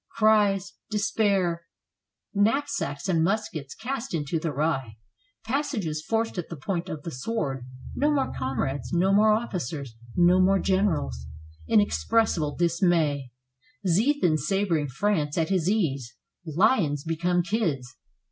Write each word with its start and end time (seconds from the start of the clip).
Cries, 0.17 0.73
despair; 0.89 1.67
knapsacks 2.33 3.07
and 3.07 3.23
muskets 3.23 3.75
cast 3.75 4.15
into 4.15 4.39
the 4.39 4.51
rye; 4.51 4.97
passages 5.45 6.03
forced 6.03 6.39
at 6.39 6.49
the 6.49 6.55
point 6.55 6.89
of 6.89 7.03
the 7.03 7.11
sword; 7.11 7.67
no 7.93 8.09
more 8.11 8.33
comrades, 8.35 8.91
no 8.91 9.13
more 9.13 9.31
officers, 9.31 9.95
no 10.15 10.41
more 10.41 10.57
generals; 10.57 11.27
inexpres 11.69 12.35
sible 12.35 12.57
dismay. 12.57 13.31
Ziethen 13.87 14.37
sabering 14.39 14.89
France 14.89 15.37
at 15.37 15.49
his 15.49 15.69
ease. 15.69 16.15
Lions 16.47 17.03
become 17.03 17.43
kids. 17.43 17.95